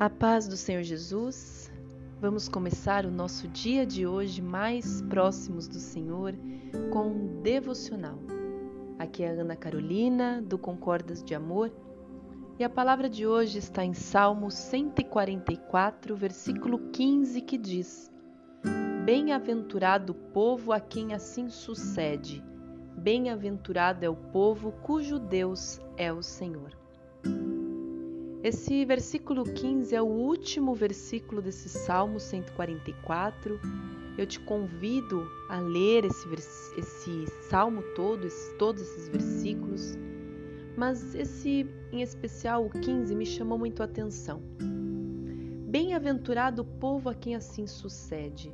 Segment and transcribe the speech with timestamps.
[0.00, 1.70] A paz do Senhor Jesus.
[2.22, 6.32] Vamos começar o nosso dia de hoje mais próximos do Senhor
[6.90, 8.18] com um devocional.
[8.98, 11.70] Aqui é a Ana Carolina, do Concordas de Amor,
[12.58, 18.10] e a palavra de hoje está em Salmo 144, versículo 15, que diz:
[19.04, 22.42] Bem-aventurado o povo a quem assim sucede,
[22.96, 26.80] bem-aventurado é o povo cujo Deus é o Senhor.
[28.42, 33.60] Esse versículo 15 é o último versículo desse Salmo 144.
[34.16, 36.26] Eu te convido a ler esse,
[36.78, 38.26] esse salmo todo,
[38.58, 39.98] todos esses versículos,
[40.74, 44.42] mas esse em especial, o 15, me chamou muito a atenção.
[45.68, 48.52] Bem-aventurado o povo a quem assim sucede.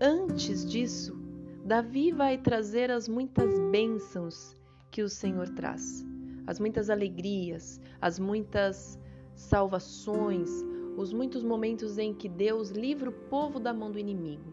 [0.00, 1.16] Antes disso,
[1.64, 4.56] Davi vai trazer as muitas bênçãos
[4.90, 6.04] que o Senhor traz,
[6.46, 8.98] as muitas alegrias, as muitas
[9.34, 10.50] salvações,
[10.96, 14.52] os muitos momentos em que Deus livra o povo da mão do inimigo.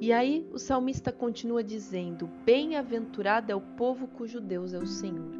[0.00, 5.30] E aí o salmista continua dizendo: Bem-aventurado é o povo cujo Deus é o Senhor.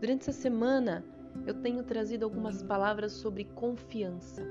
[0.00, 1.04] Durante essa semana,
[1.46, 4.42] eu tenho trazido algumas palavras sobre confiança.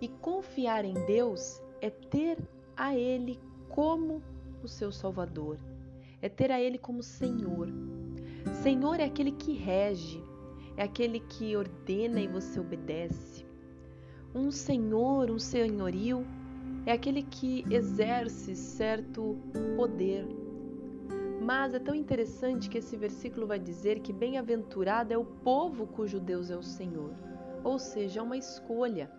[0.00, 2.38] E confiar em Deus é ter
[2.76, 4.22] a Ele como
[4.62, 5.58] o seu Salvador,
[6.22, 7.68] é ter a Ele como Senhor.
[8.62, 10.22] Senhor é aquele que rege,
[10.78, 13.44] é aquele que ordena e você obedece.
[14.32, 16.24] Um senhor, um senhorio,
[16.86, 19.36] é aquele que exerce certo
[19.76, 20.24] poder.
[21.42, 26.20] Mas é tão interessante que esse versículo vai dizer que bem-aventurado é o povo cujo
[26.20, 27.10] Deus é o Senhor,
[27.64, 29.10] ou seja, é uma escolha.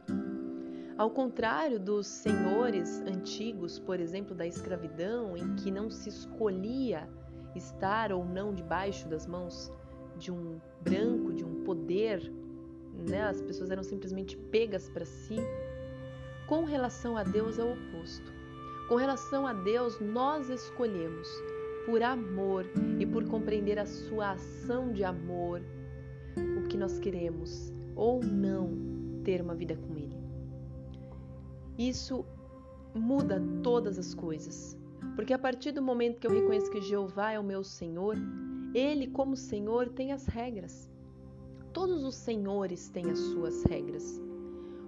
[0.98, 7.10] Ao contrário dos senhores antigos, por exemplo, da escravidão, em que não se escolhia
[7.54, 9.70] estar ou não debaixo das mãos
[10.20, 12.32] de um branco, de um poder,
[13.08, 13.24] né?
[13.24, 15.38] As pessoas eram simplesmente pegas para si.
[16.48, 18.32] Com relação a Deus é o oposto.
[18.88, 21.28] Com relação a Deus, nós escolhemos
[21.86, 22.66] por amor
[23.00, 25.62] e por compreender a sua ação de amor
[26.58, 28.72] o que nós queremos ou não
[29.24, 30.18] ter uma vida com Ele.
[31.78, 32.26] Isso
[32.94, 34.78] muda todas as coisas,
[35.16, 38.18] porque a partir do momento que eu reconheço que Jeová é o meu Senhor,
[38.74, 40.90] ele, como Senhor, tem as regras.
[41.74, 44.22] Todos os senhores têm as suas regras.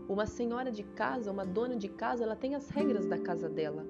[0.08, 3.86] Uma senhora de casa, uma dona de casa, ela tem as regras da casa dela.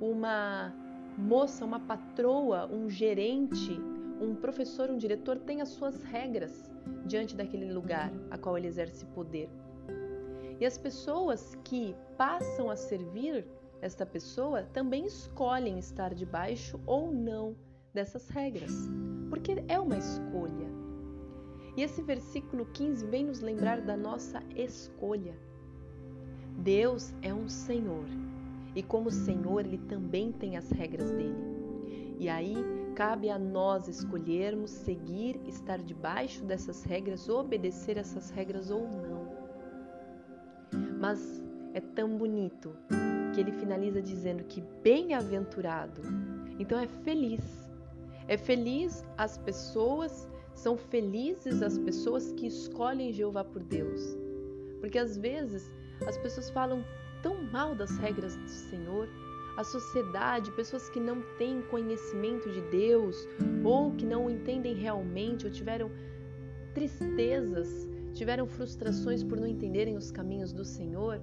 [0.00, 0.74] Uma
[1.18, 3.78] moça, uma patroa, um gerente,
[4.20, 6.70] um professor, um diretor tem as suas regras
[7.06, 9.50] diante daquele lugar a qual ele exerce poder.
[10.58, 13.46] E as pessoas que passam a servir
[13.80, 17.56] esta pessoa também escolhem estar debaixo ou não
[17.92, 18.72] dessas regras,
[19.28, 20.68] porque é uma escolha.
[21.76, 25.34] E esse versículo 15 vem nos lembrar da nossa escolha.
[26.58, 28.04] Deus é um Senhor
[28.74, 31.50] e, como Senhor, Ele também tem as regras dele.
[32.18, 32.54] E aí
[32.94, 39.26] cabe a nós escolhermos seguir, estar debaixo dessas regras, obedecer essas regras ou não.
[41.00, 42.76] Mas é tão bonito
[43.32, 46.02] que ele finaliza dizendo que bem-aventurado,
[46.58, 47.40] então é feliz
[48.30, 54.16] é feliz as pessoas, são felizes as pessoas que escolhem Jeová por Deus.
[54.80, 55.68] Porque às vezes
[56.06, 56.84] as pessoas falam
[57.24, 59.08] tão mal das regras do Senhor,
[59.56, 63.26] a sociedade, pessoas que não têm conhecimento de Deus
[63.64, 65.90] ou que não entendem realmente ou tiveram
[66.72, 71.20] tristezas, tiveram frustrações por não entenderem os caminhos do Senhor,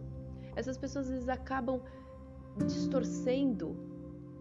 [0.58, 1.82] essas pessoas acabam
[2.66, 3.87] distorcendo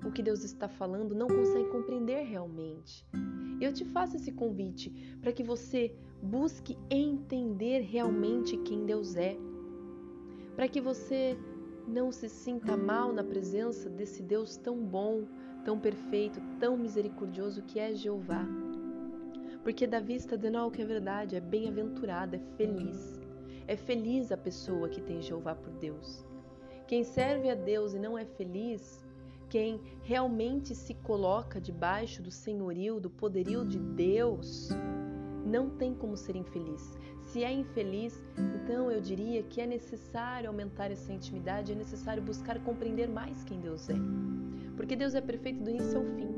[0.04, 3.06] o que Deus está falando, não consegue compreender realmente.
[3.60, 4.90] Eu te faço esse convite
[5.20, 9.36] para que você busque entender realmente quem Deus é,
[10.54, 11.36] para que você
[11.86, 15.26] não se sinta mal na presença desse Deus tão bom,
[15.64, 18.44] tão perfeito, tão misericordioso que é Jeová.
[19.62, 23.20] Porque Davi está dizendo algo que é verdade, é bem-aventurado, é feliz.
[23.66, 26.24] É feliz a pessoa que tem Jeová por Deus.
[26.86, 29.04] Quem serve a Deus e não é feliz,
[29.48, 34.70] quem realmente se coloca debaixo do senhorio, do poderio de Deus,
[35.44, 36.98] não tem como ser infeliz.
[37.20, 42.58] Se é infeliz, então eu diria que é necessário aumentar essa intimidade, é necessário buscar
[42.62, 43.94] compreender mais quem Deus é.
[44.76, 46.28] Porque Deus é perfeito do início ao fim.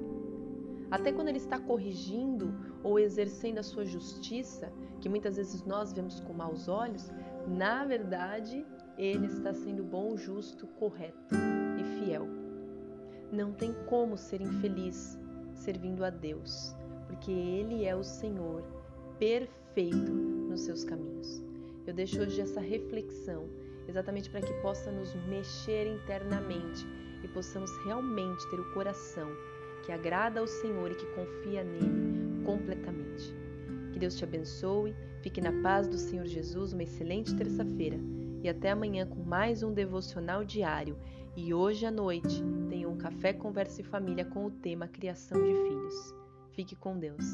[0.90, 6.20] Até quando Ele está corrigindo ou exercendo a sua justiça, que muitas vezes nós vemos
[6.20, 7.10] com maus olhos,
[7.46, 8.64] na verdade,
[8.96, 11.34] Ele está sendo bom, justo, correto
[11.78, 12.47] e fiel.
[13.30, 15.18] Não tem como ser infeliz
[15.54, 16.74] servindo a Deus,
[17.06, 18.62] porque Ele é o Senhor
[19.18, 21.42] perfeito, nos seus caminhos.
[21.86, 23.48] Eu deixo hoje essa reflexão
[23.86, 26.86] exatamente para que possa nos mexer internamente
[27.22, 29.28] e possamos realmente ter o coração
[29.84, 33.34] que agrada ao Senhor e que confia nele completamente.
[33.92, 37.98] Que Deus te abençoe, fique na paz do Senhor Jesus, uma excelente terça-feira
[38.42, 40.96] e até amanhã com mais um devocional diário.
[41.40, 45.54] E hoje à noite tenho um café conversa e família com o tema criação de
[45.54, 46.14] filhos.
[46.50, 47.24] Fique com Deus.